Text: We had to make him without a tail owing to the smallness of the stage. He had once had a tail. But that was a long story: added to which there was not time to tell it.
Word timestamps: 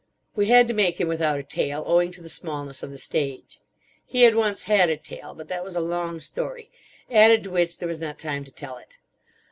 We 0.35 0.47
had 0.47 0.67
to 0.67 0.73
make 0.73 0.99
him 0.99 1.07
without 1.07 1.37
a 1.37 1.43
tail 1.43 1.83
owing 1.85 2.11
to 2.13 2.23
the 2.23 2.27
smallness 2.27 2.81
of 2.81 2.89
the 2.89 2.97
stage. 2.97 3.59
He 4.03 4.23
had 4.23 4.33
once 4.33 4.63
had 4.63 4.89
a 4.89 4.97
tail. 4.97 5.35
But 5.35 5.47
that 5.49 5.63
was 5.63 5.75
a 5.75 5.79
long 5.79 6.19
story: 6.19 6.71
added 7.11 7.43
to 7.43 7.51
which 7.51 7.77
there 7.77 7.87
was 7.87 7.99
not 7.99 8.17
time 8.17 8.43
to 8.45 8.51
tell 8.51 8.77
it. 8.77 8.97